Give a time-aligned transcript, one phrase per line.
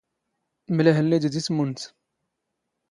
[0.75, 1.81] ⵎⵍⴰ ⵀⵍⵍⵉ ⴷⵉⴷⵉ ⵜⵎⵓⵏⴷ.